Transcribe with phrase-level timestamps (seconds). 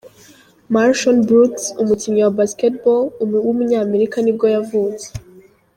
[0.73, 3.03] MarShon Brooks, umukinnyi wa basketball
[3.45, 5.07] w’umunyamerika nibwo yavutse.